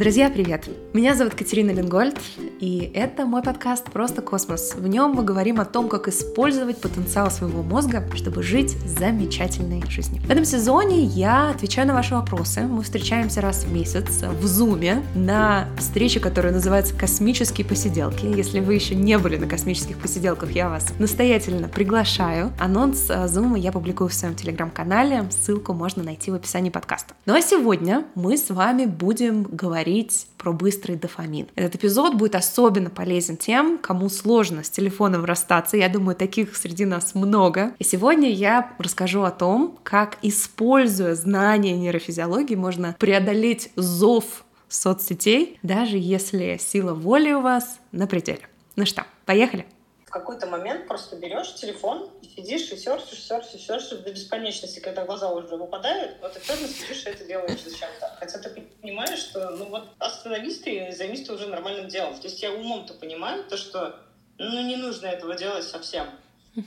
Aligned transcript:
Друзья, 0.00 0.30
привет! 0.30 0.66
Меня 0.94 1.14
зовут 1.14 1.34
Катерина 1.34 1.72
Ленгольд, 1.72 2.18
и 2.58 2.90
это 2.94 3.26
мой 3.26 3.42
подкаст 3.42 3.90
«Просто 3.90 4.22
космос». 4.22 4.74
В 4.74 4.86
нем 4.86 5.10
мы 5.10 5.22
говорим 5.22 5.60
о 5.60 5.66
том, 5.66 5.90
как 5.90 6.08
использовать 6.08 6.78
потенциал 6.78 7.30
своего 7.30 7.62
мозга, 7.62 8.08
чтобы 8.14 8.42
жить 8.42 8.70
замечательной 8.86 9.82
жизнью. 9.90 10.22
В 10.22 10.30
этом 10.30 10.46
сезоне 10.46 11.04
я 11.04 11.50
отвечаю 11.50 11.86
на 11.86 11.92
ваши 11.92 12.14
вопросы. 12.14 12.62
Мы 12.62 12.82
встречаемся 12.82 13.42
раз 13.42 13.64
в 13.64 13.72
месяц 13.74 14.22
в 14.22 14.46
Зуме 14.46 15.02
на 15.14 15.68
встрече, 15.76 16.18
которая 16.18 16.54
называется 16.54 16.94
«Космические 16.94 17.66
посиделки». 17.66 18.24
Если 18.24 18.60
вы 18.60 18.76
еще 18.76 18.94
не 18.94 19.18
были 19.18 19.36
на 19.36 19.46
космических 19.46 19.98
посиделках, 19.98 20.52
я 20.52 20.70
вас 20.70 20.94
настоятельно 20.98 21.68
приглашаю. 21.68 22.52
Анонс 22.58 23.06
Зума 23.26 23.58
я 23.58 23.70
публикую 23.70 24.08
в 24.08 24.14
своем 24.14 24.34
телеграм-канале, 24.34 25.28
ссылку 25.30 25.74
можно 25.74 26.02
найти 26.02 26.30
в 26.30 26.36
описании 26.36 26.70
подкаста. 26.70 27.12
Ну 27.26 27.34
а 27.34 27.42
сегодня 27.42 28.06
мы 28.14 28.38
с 28.38 28.48
вами 28.48 28.86
будем 28.86 29.42
говорить 29.42 29.89
говорить 29.90 30.26
про 30.38 30.52
быстрый 30.52 30.96
дофамин. 30.96 31.48
Этот 31.56 31.76
эпизод 31.76 32.14
будет 32.14 32.34
особенно 32.34 32.90
полезен 32.90 33.36
тем, 33.36 33.78
кому 33.78 34.08
сложно 34.08 34.62
с 34.62 34.70
телефоном 34.70 35.24
расстаться. 35.24 35.76
Я 35.76 35.88
думаю, 35.88 36.16
таких 36.16 36.56
среди 36.56 36.84
нас 36.84 37.14
много. 37.14 37.72
И 37.78 37.84
сегодня 37.84 38.30
я 38.30 38.72
расскажу 38.78 39.22
о 39.22 39.30
том, 39.30 39.78
как, 39.82 40.18
используя 40.22 41.14
знания 41.14 41.76
нейрофизиологии, 41.76 42.54
можно 42.54 42.96
преодолеть 42.98 43.70
зов 43.76 44.44
соцсетей, 44.68 45.58
даже 45.62 45.98
если 45.98 46.58
сила 46.60 46.94
воли 46.94 47.32
у 47.32 47.40
вас 47.40 47.80
на 47.90 48.06
пределе. 48.06 48.42
Ну 48.76 48.86
что, 48.86 49.04
поехали! 49.26 49.66
В 50.10 50.12
какой-то 50.12 50.48
момент 50.48 50.88
просто 50.88 51.14
берешь 51.14 51.54
телефон 51.54 52.10
и 52.20 52.26
сидишь 52.26 52.72
и 52.72 52.76
серфишь, 52.76 53.22
серфишь, 53.22 53.60
серфишь 53.60 53.96
до 54.00 54.10
бесконечности, 54.10 54.80
когда 54.80 55.04
глаза 55.04 55.32
уже 55.32 55.56
выпадают, 55.56 56.16
вот 56.20 56.32
ты 56.32 56.40
все 56.40 56.56
сидишь 56.56 57.06
и 57.06 57.10
это 57.10 57.24
делаешь 57.24 57.62
зачем-то. 57.62 58.16
Хотя 58.18 58.40
ты 58.40 58.60
понимаешь, 58.82 59.20
что 59.20 59.50
ну 59.50 59.66
вот 59.66 59.88
остановись 60.00 60.62
ты 60.62 60.88
и 60.88 60.92
займись 60.92 61.24
ты 61.24 61.32
уже 61.32 61.46
нормальным 61.46 61.86
делом. 61.86 62.18
То 62.18 62.26
есть 62.26 62.42
я 62.42 62.50
умом-то 62.50 62.94
понимаю 62.94 63.44
то, 63.44 63.56
что 63.56 64.00
ну 64.36 64.60
не 64.66 64.74
нужно 64.74 65.06
этого 65.06 65.36
делать 65.36 65.62
совсем. 65.62 66.08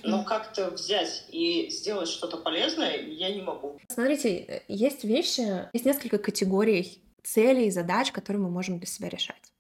Но 0.04 0.24
как-то 0.24 0.70
взять 0.70 1.26
и 1.28 1.70
сделать 1.70 2.08
что-то 2.08 2.38
полезное 2.38 2.96
я 2.96 3.30
не 3.30 3.42
могу. 3.42 3.78
Смотрите, 3.90 4.64
есть 4.70 5.04
вещи, 5.04 5.68
есть 5.74 5.86
несколько 5.86 6.18
категорий 6.18 7.04
целей 7.24 7.68
и 7.68 7.72
задач, 7.72 8.14
которые 8.14 8.42
мы 8.42 8.50
можем 8.50 8.78
для 8.78 8.88
себя 8.88 9.10
решать. 9.10 9.52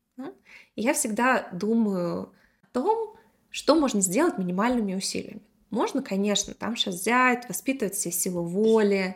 И 0.76 0.82
я 0.82 0.94
всегда 0.94 1.50
думаю 1.52 2.32
о 2.62 2.68
том, 2.72 3.18
что 3.54 3.76
можно 3.76 4.02
сделать 4.02 4.40
минимальными 4.40 4.96
усилиями? 4.96 5.44
Можно, 5.70 6.02
конечно, 6.02 6.56
там 6.56 6.76
сейчас 6.76 6.96
взять, 6.96 7.48
воспитывать 7.48 7.96
себе 7.96 8.12
силу 8.12 8.44
воли, 8.44 9.16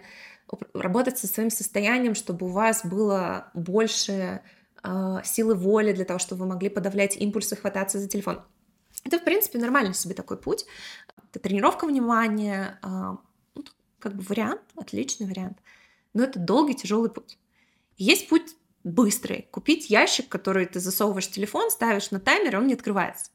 работать 0.75 1.17
со 1.17 1.25
своим 1.25 1.49
состоянием, 1.49 2.13
чтобы 2.13 2.45
у 2.45 2.49
вас 2.49 2.85
было 2.85 3.49
больше 3.55 4.41
э, 4.83 5.21
силы 5.23 5.55
воли 5.55 5.91
для 5.91 6.05
того, 6.05 6.19
чтобы 6.19 6.43
вы 6.43 6.49
могли 6.49 6.69
подавлять 6.69 7.17
импульсы, 7.17 7.55
хвататься 7.55 7.99
за 7.99 8.07
телефон. 8.07 8.43
Это, 9.03 9.17
в 9.17 9.23
принципе, 9.23 9.57
нормальный 9.57 9.95
себе 9.95 10.13
такой 10.13 10.37
путь. 10.37 10.67
Это 11.31 11.39
тренировка 11.39 11.87
внимания, 11.87 12.79
э, 12.83 12.87
ну, 13.55 13.63
как 13.97 14.13
бы 14.15 14.21
вариант, 14.21 14.61
отличный 14.75 15.25
вариант. 15.25 15.57
Но 16.13 16.23
это 16.23 16.37
долгий, 16.37 16.75
тяжелый 16.75 17.09
путь. 17.09 17.39
Есть 17.97 18.29
путь 18.29 18.55
быстрый. 18.83 19.47
Купить 19.49 19.89
ящик, 19.89 20.29
который 20.29 20.67
ты 20.67 20.79
засовываешь 20.79 21.27
телефон, 21.27 21.71
ставишь 21.71 22.11
на 22.11 22.19
таймер, 22.19 22.53
и 22.53 22.57
он 22.57 22.67
не 22.67 22.75
открывается 22.75 23.31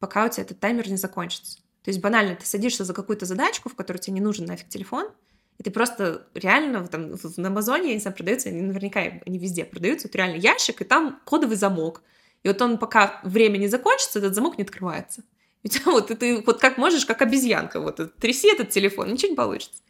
пока 0.00 0.26
у 0.26 0.28
тебя 0.28 0.42
этот 0.42 0.58
таймер 0.58 0.88
не 0.88 0.96
закончится. 0.96 1.58
То 1.84 1.90
есть 1.90 2.00
банально, 2.00 2.34
ты 2.34 2.44
садишься 2.44 2.84
за 2.84 2.92
какую-то 2.92 3.26
задачку, 3.26 3.68
в 3.68 3.76
которой 3.76 3.98
тебе 3.98 4.14
не 4.14 4.20
нужен 4.20 4.46
нафиг 4.46 4.68
телефон, 4.68 5.10
и 5.58 5.62
ты 5.62 5.70
просто 5.70 6.26
реально 6.34 6.88
там 6.88 7.12
на 7.36 7.48
Амазоне, 7.48 7.88
я 7.88 7.94
не 7.94 8.00
знаю, 8.00 8.16
продаются, 8.16 8.48
они 8.48 8.62
наверняка 8.62 9.00
они 9.00 9.38
везде 9.38 9.64
продаются, 9.64 10.08
вот 10.08 10.16
реально 10.16 10.36
ящик, 10.36 10.80
и 10.80 10.84
там 10.84 11.20
кодовый 11.24 11.56
замок. 11.56 12.02
И 12.42 12.48
вот 12.48 12.60
он 12.62 12.78
пока 12.78 13.20
время 13.24 13.58
не 13.58 13.68
закончится, 13.68 14.18
этот 14.18 14.34
замок 14.34 14.56
не 14.56 14.64
открывается. 14.64 15.22
И 15.62 15.70
вот 15.84 16.08
ты 16.18 16.42
вот 16.46 16.58
как 16.58 16.78
можешь, 16.78 17.04
как 17.04 17.20
обезьянка, 17.20 17.80
вот 17.80 18.16
тряси 18.16 18.50
этот 18.50 18.70
телефон, 18.70 19.12
ничего 19.12 19.30
не 19.30 19.36
получится. 19.36 19.82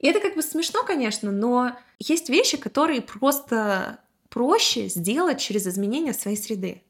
И 0.00 0.08
это 0.08 0.20
как 0.20 0.34
бы 0.34 0.42
смешно, 0.42 0.82
конечно, 0.84 1.30
но 1.30 1.76
есть 2.00 2.28
вещи, 2.28 2.56
которые 2.56 3.00
просто 3.00 4.00
проще 4.28 4.88
сделать 4.88 5.40
через 5.40 5.66
изменение 5.66 6.12
своей 6.12 6.36
среды. 6.36 6.82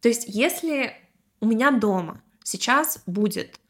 То 0.00 0.08
есть 0.08 0.24
если 0.26 0.96
у 1.40 1.46
меня 1.46 1.70
дома 1.70 2.22
сейчас 2.42 3.02
будет 3.06 3.60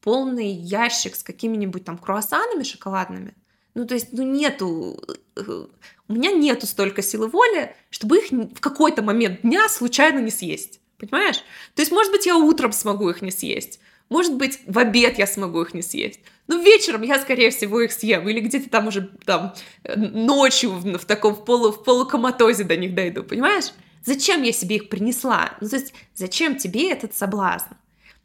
полный 0.00 0.50
ящик 0.50 1.14
с 1.14 1.22
какими-нибудь 1.22 1.84
там 1.84 1.98
круассанами 1.98 2.62
шоколадными. 2.62 3.34
Ну, 3.74 3.86
то 3.86 3.94
есть, 3.94 4.12
ну, 4.12 4.22
нету... 4.22 5.02
Э, 5.36 5.66
у 6.08 6.12
меня 6.12 6.32
нету 6.32 6.66
столько 6.66 7.00
силы 7.00 7.28
воли, 7.28 7.74
чтобы 7.90 8.18
их 8.18 8.30
в 8.30 8.60
какой-то 8.60 9.02
момент 9.02 9.42
дня 9.42 9.68
случайно 9.68 10.18
не 10.18 10.30
съесть. 10.30 10.80
Понимаешь? 10.98 11.38
То 11.74 11.82
есть, 11.82 11.90
может 11.90 12.12
быть, 12.12 12.26
я 12.26 12.36
утром 12.36 12.72
смогу 12.72 13.08
их 13.08 13.22
не 13.22 13.30
съесть. 13.30 13.80
Может 14.08 14.36
быть, 14.36 14.60
в 14.66 14.78
обед 14.78 15.18
я 15.18 15.26
смогу 15.26 15.62
их 15.62 15.72
не 15.72 15.80
съесть. 15.80 16.20
Но 16.46 16.58
вечером 16.58 17.02
я, 17.02 17.18
скорее 17.18 17.50
всего, 17.50 17.80
их 17.80 17.92
съем. 17.92 18.28
Или 18.28 18.40
где-то 18.40 18.68
там 18.68 18.88
уже 18.88 19.10
там 19.24 19.54
э, 19.84 19.96
ночью 19.96 20.70
в, 20.72 20.98
в 20.98 21.04
таком 21.06 21.34
в, 21.34 21.44
полу, 21.44 21.72
в 21.72 21.82
полукоматозе 21.82 22.64
до 22.64 22.76
них 22.76 22.94
дойду. 22.94 23.22
Понимаешь? 23.22 23.72
Зачем 24.04 24.42
я 24.42 24.52
себе 24.52 24.76
их 24.76 24.88
принесла? 24.88 25.56
Ну, 25.60 25.68
то 25.68 25.76
есть, 25.76 25.94
зачем 26.14 26.56
тебе 26.56 26.90
этот 26.90 27.14
соблазн? 27.14 27.74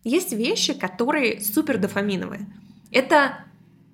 Есть 0.04 0.32
вещи, 0.32 0.74
которые 0.74 1.42
супер 1.42 1.78
дофаминовые. 1.78 2.48
Это 2.92 3.44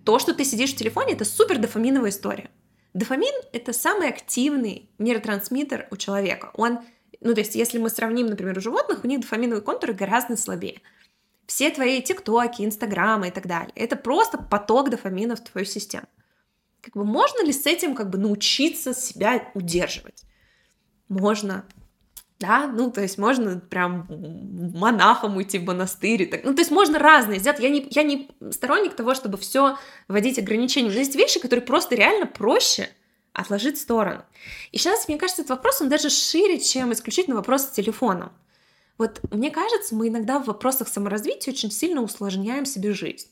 то, 0.06 0.20
что 0.20 0.34
ты 0.34 0.46
сидишь 0.46 0.74
в 0.74 0.78
телефоне, 0.78 1.14
это 1.14 1.26
супер 1.26 1.58
дофаминовая 1.58 2.12
история. 2.12 2.50
Дофамин— 2.94 3.34
это 3.54 3.74
самый 3.74 4.10
активный 4.10 4.90
нейротрансмиттер 5.00 5.88
у 5.92 5.98
человека. 5.98 6.52
Он, 6.54 6.80
ну, 7.22 7.34
то 7.34 7.40
есть, 7.40 7.56
если 7.56 7.80
мы 7.80 7.90
сравним, 7.90 8.28
например, 8.28 8.58
у 8.58 8.62
животных, 8.62 9.04
у 9.04 9.08
них 9.08 9.22
дофаминовые 9.22 9.62
контуры 9.62 9.94
гораздо 9.94 10.38
слабее. 10.38 10.82
Все 11.48 11.70
твои 11.72 12.02
тиктоки, 12.02 12.62
инстаграмы 12.62 13.28
и 13.28 13.32
так 13.32 13.48
далее— 13.48 13.74
это 13.76 13.96
просто 13.96 14.38
поток 14.38 14.90
дофамина 14.90 15.36
в 15.36 15.44
твою 15.44 15.66
систему. 15.66 16.06
Как 16.82 16.94
бы 16.96 17.04
можно 17.04 17.44
ли 17.44 17.52
с 17.52 17.66
этим 17.66 17.96
как 17.96 18.10
бы 18.10 18.18
научиться 18.18 18.94
себя 18.94 19.50
удерживать? 19.54 20.24
Можно, 21.14 21.66
да, 22.40 22.68
ну, 22.68 22.92
то 22.92 23.02
есть 23.02 23.18
можно 23.18 23.60
прям 23.60 24.08
монахом 24.76 25.38
уйти 25.38 25.60
в 25.60 25.66
монастырь, 25.66 26.30
так, 26.30 26.44
ну, 26.44 26.54
то 26.54 26.62
есть 26.62 26.72
можно 26.72 27.00
разные 27.00 27.40
сделать, 27.40 27.60
я 27.60 27.70
не, 27.70 27.88
я 27.92 28.04
не 28.04 28.30
сторонник 28.52 28.96
того, 28.96 29.14
чтобы 29.16 29.38
все 29.38 29.78
вводить 30.08 30.40
ограничения, 30.40 30.90
но 30.90 30.96
есть 30.96 31.16
вещи, 31.16 31.40
которые 31.40 31.66
просто 31.66 31.96
реально 31.96 32.26
проще 32.26 32.90
отложить 33.34 33.78
в 33.78 33.82
сторону. 33.82 34.24
И 34.72 34.78
сейчас, 34.78 35.08
мне 35.08 35.18
кажется, 35.18 35.42
этот 35.42 35.58
вопрос, 35.58 35.82
он 35.82 35.90
даже 35.90 36.10
шире, 36.10 36.60
чем 36.60 36.94
исключительно 36.94 37.36
вопрос 37.36 37.64
с 37.64 37.72
телефоном. 37.72 38.32
Вот 38.98 39.22
мне 39.32 39.50
кажется, 39.50 39.96
мы 39.96 40.10
иногда 40.10 40.40
в 40.40 40.46
вопросах 40.46 40.88
саморазвития 40.88 41.52
очень 41.52 41.72
сильно 41.72 42.02
усложняем 42.02 42.66
себе 42.66 42.94
жизнь. 42.94 43.28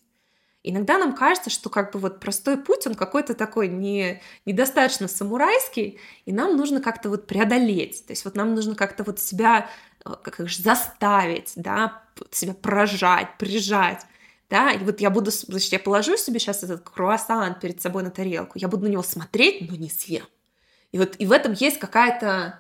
Иногда 0.63 0.99
нам 0.99 1.15
кажется, 1.15 1.49
что 1.49 1.69
как 1.69 1.91
бы 1.91 1.99
вот 1.99 2.19
простой 2.19 2.57
путь, 2.57 2.85
он 2.85 2.93
какой-то 2.93 3.33
такой 3.33 3.67
не, 3.67 4.21
недостаточно 4.45 5.07
самурайский, 5.07 5.99
и 6.25 6.31
нам 6.31 6.55
нужно 6.55 6.81
как-то 6.81 7.09
вот 7.09 7.25
преодолеть. 7.25 8.05
То 8.05 8.11
есть 8.11 8.25
вот 8.25 8.35
нам 8.35 8.53
нужно 8.53 8.75
как-то 8.75 9.03
вот 9.03 9.19
себя 9.19 9.69
э, 10.05 10.09
как 10.21 10.47
же 10.47 10.61
заставить, 10.61 11.53
да, 11.55 12.03
себя 12.29 12.53
прожать, 12.53 13.37
прижать. 13.39 14.05
Да, 14.51 14.71
и 14.71 14.83
вот 14.83 14.99
я 14.99 15.09
буду, 15.09 15.31
значит, 15.31 15.71
я 15.71 15.79
положу 15.79 16.17
себе 16.17 16.37
сейчас 16.37 16.61
этот 16.61 16.81
круассан 16.81 17.57
перед 17.59 17.81
собой 17.81 18.03
на 18.03 18.11
тарелку, 18.11 18.59
я 18.59 18.67
буду 18.67 18.83
на 18.83 18.89
него 18.89 19.01
смотреть, 19.01 19.69
но 19.71 19.77
не 19.77 19.89
съем. 19.89 20.25
И 20.91 20.97
вот 20.97 21.15
и 21.19 21.25
в 21.25 21.31
этом 21.31 21.53
есть 21.53 21.79
какая-то 21.79 22.59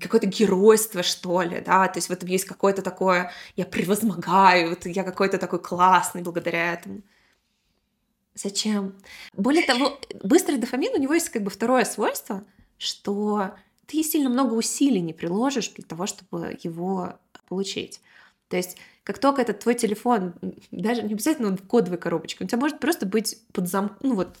какое-то 0.00 0.26
геройство, 0.26 1.02
что 1.02 1.42
ли, 1.42 1.60
да, 1.60 1.86
то 1.88 1.98
есть 1.98 2.08
в 2.08 2.12
этом 2.12 2.28
есть 2.28 2.44
какое-то 2.44 2.82
такое, 2.82 3.30
я 3.56 3.64
превозмогаю, 3.64 4.70
вот 4.70 4.86
я 4.86 5.04
какой-то 5.04 5.38
такой 5.38 5.60
классный 5.60 6.22
благодаря 6.22 6.72
этому. 6.74 7.02
Зачем? 8.36 8.94
Более 9.32 9.64
того, 9.64 9.98
быстрый 10.22 10.58
дофамин, 10.58 10.92
у 10.94 10.98
него 10.98 11.14
есть 11.14 11.30
как 11.30 11.42
бы 11.42 11.50
второе 11.50 11.86
свойство, 11.86 12.44
что 12.76 13.52
ты 13.86 14.02
сильно 14.02 14.28
много 14.28 14.52
усилий 14.52 15.00
не 15.00 15.14
приложишь 15.14 15.70
для 15.70 15.84
того, 15.84 16.06
чтобы 16.06 16.58
его 16.62 17.14
получить. 17.48 18.02
То 18.48 18.58
есть, 18.58 18.76
как 19.04 19.18
только 19.18 19.40
этот 19.40 19.60
твой 19.60 19.74
телефон, 19.74 20.34
даже 20.70 21.02
не 21.02 21.14
обязательно 21.14 21.48
он 21.48 21.56
в 21.56 21.66
кодовой 21.66 21.96
коробочке, 21.96 22.44
у 22.44 22.46
тебя 22.46 22.58
может 22.58 22.78
просто 22.78 23.06
быть 23.06 23.38
под 23.52 23.68
замок, 23.68 23.92
ну 24.02 24.14
вот, 24.14 24.36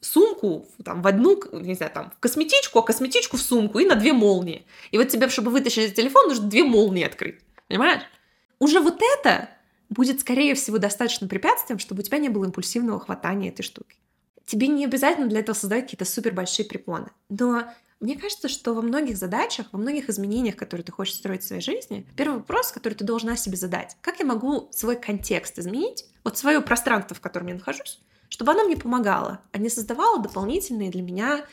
сумку 0.00 0.66
там, 0.82 1.02
в 1.02 1.06
одну, 1.06 1.38
не 1.52 1.74
знаю, 1.74 1.92
там, 1.92 2.12
в 2.12 2.18
косметичку, 2.18 2.78
а 2.78 2.82
косметичку 2.82 3.36
в 3.36 3.42
сумку 3.42 3.80
и 3.80 3.84
на 3.84 3.96
две 3.96 4.14
молнии. 4.14 4.64
И 4.92 4.96
вот 4.96 5.08
тебе, 5.08 5.28
чтобы 5.28 5.50
вытащить 5.50 5.94
телефон, 5.94 6.28
нужно 6.28 6.48
две 6.48 6.64
молнии 6.64 7.04
открыть. 7.04 7.40
Понимаешь? 7.68 8.02
Уже 8.60 8.80
вот 8.80 9.02
это 9.02 9.50
будет, 9.96 10.20
скорее 10.20 10.54
всего, 10.54 10.78
достаточно 10.78 11.26
препятствием, 11.26 11.78
чтобы 11.78 12.00
у 12.00 12.04
тебя 12.04 12.18
не 12.18 12.28
было 12.28 12.44
импульсивного 12.44 13.00
хватания 13.00 13.48
этой 13.48 13.62
штуки. 13.62 13.96
Тебе 14.44 14.68
не 14.68 14.84
обязательно 14.84 15.26
для 15.26 15.40
этого 15.40 15.56
создать 15.56 15.84
какие-то 15.84 16.04
супер 16.04 16.32
большие 16.32 16.66
препоны. 16.66 17.08
Но 17.28 17.64
мне 17.98 18.16
кажется, 18.16 18.48
что 18.48 18.74
во 18.74 18.82
многих 18.82 19.16
задачах, 19.16 19.68
во 19.72 19.78
многих 19.78 20.10
изменениях, 20.10 20.54
которые 20.54 20.84
ты 20.84 20.92
хочешь 20.92 21.14
строить 21.14 21.42
в 21.42 21.46
своей 21.46 21.62
жизни, 21.62 22.06
первый 22.14 22.38
вопрос, 22.38 22.70
который 22.70 22.94
ты 22.94 23.04
должна 23.04 23.36
себе 23.36 23.56
задать, 23.56 23.96
как 24.02 24.20
я 24.20 24.26
могу 24.26 24.68
свой 24.70 24.96
контекст 24.96 25.58
изменить, 25.58 26.04
вот 26.22 26.36
свое 26.36 26.60
пространство, 26.60 27.16
в 27.16 27.20
котором 27.20 27.46
я 27.46 27.54
нахожусь, 27.54 28.00
чтобы 28.28 28.52
оно 28.52 28.64
мне 28.64 28.76
помогало, 28.76 29.40
а 29.52 29.58
не 29.58 29.70
создавало 29.70 30.22
дополнительные 30.22 30.90
для 30.90 31.02
меня 31.02 31.44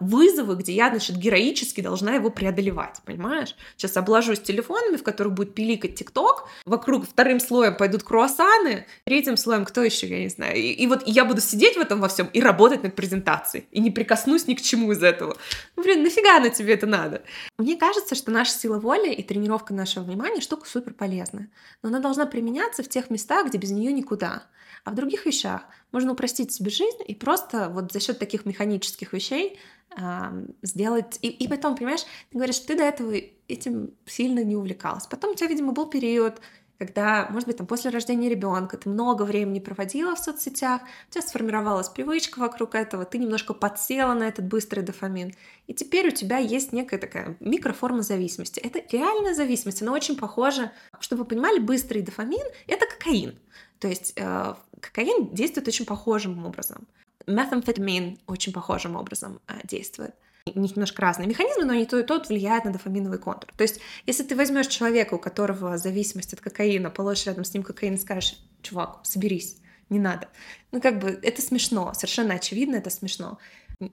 вызовы, 0.00 0.56
где 0.56 0.72
я, 0.72 0.90
значит, 0.90 1.16
героически 1.16 1.80
должна 1.80 2.14
его 2.14 2.30
преодолевать, 2.30 3.00
понимаешь? 3.04 3.56
Сейчас 3.76 3.96
обложусь 3.96 4.40
телефонами, 4.40 4.96
в 4.96 5.02
которых 5.02 5.32
будет 5.32 5.54
пиликать 5.54 5.94
ТикТок, 5.94 6.48
вокруг 6.66 7.08
вторым 7.08 7.40
слоем 7.40 7.76
пойдут 7.76 8.02
круассаны, 8.02 8.86
третьим 9.04 9.36
слоем 9.36 9.64
кто 9.64 9.82
еще, 9.82 10.06
я 10.06 10.18
не 10.18 10.28
знаю. 10.28 10.56
И, 10.56 10.72
и 10.72 10.86
вот 10.86 11.02
я 11.06 11.24
буду 11.24 11.40
сидеть 11.40 11.76
в 11.76 11.80
этом 11.80 12.00
во 12.00 12.08
всем 12.08 12.26
и 12.32 12.40
работать 12.40 12.82
над 12.82 12.94
презентацией, 12.94 13.66
и 13.70 13.80
не 13.80 13.90
прикоснусь 13.90 14.46
ни 14.46 14.54
к 14.54 14.60
чему 14.60 14.92
из 14.92 15.02
этого. 15.02 15.36
Ну, 15.76 15.82
блин, 15.82 16.02
нафига 16.02 16.40
на 16.40 16.50
тебе 16.50 16.74
это 16.74 16.86
надо? 16.86 17.22
Мне 17.58 17.76
кажется, 17.76 18.14
что 18.14 18.30
наша 18.30 18.52
сила 18.52 18.78
воли 18.78 19.12
и 19.12 19.22
тренировка 19.22 19.72
нашего 19.72 20.04
внимания 20.04 20.40
штука 20.40 20.68
супер 20.68 20.92
полезная, 20.92 21.48
но 21.82 21.88
она 21.88 22.00
должна 22.00 22.26
применяться 22.26 22.82
в 22.82 22.88
тех 22.88 23.08
местах, 23.08 23.46
где 23.46 23.58
без 23.58 23.70
нее 23.70 23.92
никуда. 23.92 24.42
А 24.84 24.90
в 24.90 24.94
других 24.94 25.24
вещах 25.24 25.62
можно 25.94 26.12
упростить 26.12 26.52
себе 26.52 26.70
жизнь 26.70 26.98
и 27.06 27.14
просто 27.14 27.70
вот 27.70 27.92
за 27.92 28.00
счет 28.00 28.18
таких 28.18 28.44
механических 28.44 29.12
вещей 29.12 29.58
сделать... 30.62 31.18
И, 31.22 31.28
и 31.28 31.48
потом, 31.48 31.76
понимаешь, 31.76 32.02
ты 32.30 32.36
говоришь, 32.36 32.58
ты 32.58 32.76
до 32.76 32.82
этого 32.82 33.14
этим 33.46 33.92
сильно 34.04 34.42
не 34.42 34.56
увлекалась. 34.56 35.06
Потом 35.06 35.30
у 35.30 35.34
тебя, 35.34 35.48
видимо, 35.48 35.72
был 35.72 35.86
период, 35.86 36.40
когда, 36.78 37.28
может 37.30 37.46
быть, 37.46 37.56
там 37.58 37.66
после 37.68 37.90
рождения 37.90 38.28
ребенка 38.28 38.76
ты 38.76 38.88
много 38.88 39.22
времени 39.22 39.60
проводила 39.60 40.16
в 40.16 40.18
соцсетях, 40.18 40.82
у 41.08 41.12
тебя 41.12 41.22
сформировалась 41.22 41.88
привычка 41.88 42.40
вокруг 42.40 42.74
этого, 42.74 43.04
ты 43.04 43.18
немножко 43.18 43.54
подсела 43.54 44.14
на 44.14 44.24
этот 44.24 44.46
быстрый 44.46 44.80
дофамин, 44.80 45.32
и 45.68 45.74
теперь 45.74 46.08
у 46.08 46.10
тебя 46.10 46.38
есть 46.38 46.72
некая 46.72 46.98
такая 46.98 47.36
микроформа 47.38 48.02
зависимости. 48.02 48.58
Это 48.58 48.82
реальная 48.90 49.34
зависимость, 49.34 49.82
она 49.82 49.92
очень 49.92 50.16
похожа, 50.16 50.72
чтобы 50.98 51.22
вы 51.22 51.28
понимали, 51.28 51.60
быстрый 51.60 52.02
дофамин— 52.02 52.44
это 52.66 52.86
кокаин. 52.86 53.38
То 53.78 53.88
есть 53.88 54.14
э, 54.16 54.54
кокаин 54.84 55.34
действует 55.34 55.68
очень 55.68 55.86
похожим 55.86 56.44
образом. 56.44 56.86
Метамфетамин 57.26 58.18
очень 58.26 58.52
похожим 58.52 58.96
образом 58.96 59.40
э, 59.48 59.54
действует. 59.64 60.14
У 60.46 60.60
них 60.60 60.76
немножко 60.76 61.00
разные 61.00 61.26
механизмы, 61.26 61.64
но 61.64 61.72
они 61.72 61.86
то 61.86 61.98
и 61.98 62.02
тот 62.02 62.28
влияют 62.28 62.66
на 62.66 62.72
дофаминовый 62.72 63.18
контур. 63.18 63.50
То 63.56 63.62
есть, 63.62 63.80
если 64.04 64.24
ты 64.24 64.36
возьмешь 64.36 64.66
человека, 64.66 65.14
у 65.14 65.18
которого 65.18 65.78
зависимость 65.78 66.34
от 66.34 66.40
кокаина, 66.40 66.90
положишь 66.90 67.26
рядом 67.26 67.44
с 67.44 67.54
ним 67.54 67.62
кокаин 67.62 67.94
и 67.94 67.98
скажешь, 67.98 68.38
чувак, 68.60 69.00
соберись, 69.04 69.56
не 69.88 69.98
надо. 69.98 70.28
Ну, 70.70 70.82
как 70.82 70.98
бы, 70.98 71.18
это 71.22 71.40
смешно, 71.40 71.94
совершенно 71.94 72.34
очевидно, 72.34 72.76
это 72.76 72.90
смешно. 72.90 73.38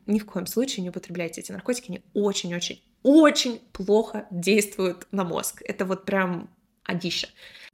Ни 0.06 0.20
в 0.20 0.26
коем 0.26 0.46
случае 0.46 0.84
не 0.84 0.90
употребляйте 0.90 1.40
эти 1.40 1.54
наркотики, 1.54 1.90
они 1.90 2.04
очень-очень, 2.14 2.84
очень 3.02 3.60
плохо 3.72 4.28
действуют 4.30 5.08
на 5.12 5.24
мозг. 5.24 5.62
Это 5.66 5.86
вот 5.86 6.04
прям 6.04 6.50
адище. 6.84 7.30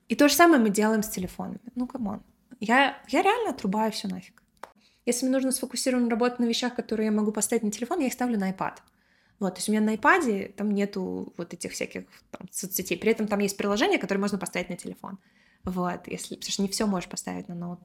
И 0.07 0.15
то 0.15 0.29
же 0.29 0.35
самое 0.35 0.61
мы 0.61 0.69
делаем 0.69 1.01
с 1.01 1.09
телефонами. 1.09 1.59
Ну, 1.75 1.87
come 1.87 2.07
on. 2.07 2.21
Я, 2.59 3.01
я 3.07 3.21
реально 3.21 3.51
отрубаю 3.51 3.91
все 3.91 4.07
нафиг. 4.07 4.41
Если 5.05 5.25
мне 5.25 5.35
нужно 5.35 5.51
сфокусированно 5.51 6.09
работать 6.09 6.39
на 6.39 6.45
вещах, 6.45 6.75
которые 6.75 7.05
я 7.05 7.11
могу 7.11 7.31
поставить 7.31 7.63
на 7.63 7.71
телефон, 7.71 7.99
я 7.99 8.07
их 8.07 8.13
ставлю 8.13 8.37
на 8.37 8.51
iPad. 8.51 8.77
Вот, 9.39 9.53
то 9.53 9.59
есть 9.59 9.69
у 9.69 9.71
меня 9.71 9.81
на 9.81 9.95
iPad 9.95 10.53
там 10.53 10.71
нету 10.71 11.33
вот 11.37 11.53
этих 11.53 11.71
всяких 11.71 12.05
там, 12.31 12.47
соцсетей. 12.51 12.97
При 12.97 13.11
этом 13.11 13.27
там 13.27 13.39
есть 13.39 13.55
приложение, 13.55 13.99
которое 13.99 14.19
можно 14.19 14.37
поставить 14.37 14.69
на 14.69 14.75
телефон. 14.75 15.19
Вот, 15.63 16.07
если, 16.07 16.35
потому 16.35 16.51
что 16.51 16.61
не 16.61 16.67
все 16.69 16.87
можешь 16.87 17.09
поставить 17.09 17.47
на 17.47 17.55
ноут. 17.55 17.79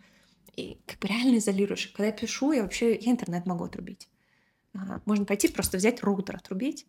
И 0.57 0.79
как 0.87 0.99
бы 0.99 1.09
реально 1.09 1.39
изолируешь. 1.39 1.89
Когда 1.89 2.07
я 2.07 2.13
пишу, 2.13 2.53
я 2.53 2.63
вообще, 2.63 2.97
я 2.97 3.13
интернет 3.13 3.47
могу 3.47 3.65
отрубить. 3.65 4.09
Можно 5.05 5.27
пойти 5.27 5.49
просто 5.49 5.77
взять 5.77 6.03
роутер, 6.03 6.37
отрубить, 6.37 6.87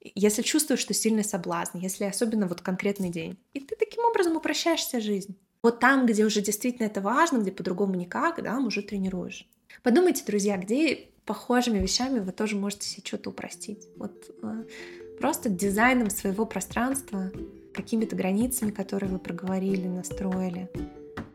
если 0.00 0.42
чувствуешь, 0.42 0.80
что 0.80 0.94
сильный 0.94 1.24
соблазн, 1.24 1.78
если 1.78 2.04
особенно 2.04 2.48
вот 2.48 2.60
конкретный 2.62 3.10
день. 3.10 3.38
И 3.52 3.60
ты 3.60 3.76
таким 3.76 4.04
образом 4.04 4.36
упрощаешь 4.36 4.84
себе 4.84 5.00
жизнь. 5.00 5.36
Вот 5.62 5.78
там, 5.78 6.06
где 6.06 6.24
уже 6.24 6.40
действительно 6.40 6.86
это 6.86 7.00
важно, 7.00 7.38
где 7.38 7.52
по-другому 7.52 7.94
никак, 7.94 8.42
да, 8.42 8.58
уже 8.58 8.82
тренируешь. 8.82 9.48
Подумайте, 9.82 10.24
друзья, 10.26 10.56
где 10.56 11.08
похожими 11.24 11.78
вещами 11.78 12.18
вы 12.18 12.32
тоже 12.32 12.56
можете 12.56 12.88
себе 12.88 13.02
что-то 13.06 13.30
упростить. 13.30 13.88
Вот 13.96 14.12
э, 14.42 14.64
просто 15.20 15.48
дизайном 15.48 16.10
своего 16.10 16.46
пространства, 16.46 17.30
какими-то 17.72 18.16
границами, 18.16 18.70
которые 18.70 19.10
вы 19.10 19.18
проговорили, 19.18 19.86
настроили. 19.86 20.68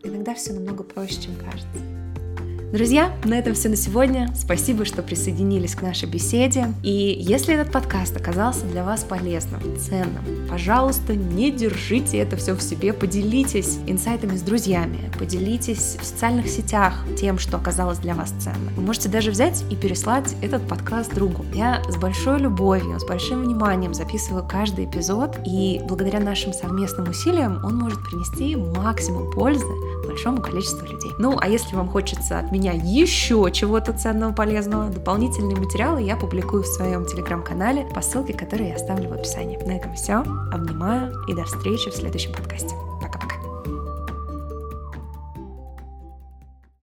Иногда 0.03 0.35
все 0.35 0.53
намного 0.53 0.83
проще, 0.83 1.21
чем 1.21 1.35
кажется. 1.37 2.06
Друзья, 2.73 3.13
на 3.23 3.35
этом 3.35 3.53
все 3.53 3.69
на 3.69 3.77
сегодня. 3.77 4.29
Спасибо, 4.35 4.83
что 4.83 5.01
присоединились 5.01 5.73
к 5.73 5.81
нашей 5.81 6.09
беседе. 6.09 6.73
И 6.83 7.15
если 7.17 7.55
этот 7.55 7.71
подкаст 7.71 8.17
оказался 8.17 8.65
для 8.65 8.83
вас 8.83 9.05
полезным, 9.05 9.61
ценным, 9.79 10.21
пожалуйста, 10.49 11.15
не 11.15 11.49
держите 11.49 12.17
это 12.17 12.35
все 12.35 12.55
в 12.55 12.61
себе, 12.61 12.91
поделитесь 12.91 13.79
инсайтами 13.87 14.35
с 14.35 14.41
друзьями, 14.41 15.09
поделитесь 15.17 15.95
в 15.97 16.03
социальных 16.03 16.49
сетях 16.49 17.05
тем, 17.17 17.39
что 17.39 17.55
оказалось 17.55 17.99
для 17.99 18.15
вас 18.15 18.31
ценным. 18.37 18.73
Вы 18.75 18.81
можете 18.81 19.07
даже 19.07 19.31
взять 19.31 19.63
и 19.71 19.75
переслать 19.77 20.35
этот 20.41 20.67
подкаст 20.67 21.15
другу. 21.15 21.45
Я 21.53 21.81
с 21.89 21.95
большой 21.95 22.39
любовью, 22.39 22.99
с 22.99 23.05
большим 23.05 23.43
вниманием 23.43 23.93
записываю 23.93 24.45
каждый 24.45 24.85
эпизод, 24.85 25.37
и 25.45 25.79
благодаря 25.87 26.19
нашим 26.19 26.51
совместным 26.51 27.07
усилиям 27.11 27.63
он 27.63 27.77
может 27.77 28.03
принести 28.03 28.57
максимум 28.57 29.31
пользы 29.31 29.63
большому 30.17 30.41
количеству 30.41 30.83
людей. 30.87 31.11
Ну, 31.19 31.37
а 31.39 31.47
если 31.47 31.75
вам 31.75 31.87
хочется 31.87 32.39
от 32.39 32.51
меня 32.51 32.71
еще 32.73 33.47
чего-то 33.53 33.93
ценного, 33.93 34.33
полезного, 34.33 34.89
дополнительные 34.89 35.55
материалы 35.55 36.01
я 36.01 36.17
публикую 36.17 36.63
в 36.63 36.67
своем 36.67 37.05
телеграм-канале 37.05 37.87
по 37.93 38.01
ссылке, 38.01 38.33
которую 38.33 38.69
я 38.69 38.75
оставлю 38.75 39.09
в 39.09 39.13
описании. 39.13 39.57
На 39.57 39.77
этом 39.77 39.93
все. 39.93 40.23
Обнимаю 40.51 41.13
и 41.27 41.35
до 41.35 41.43
встречи 41.45 41.91
в 41.91 41.95
следующем 41.95 42.33
подкасте. 42.33 42.73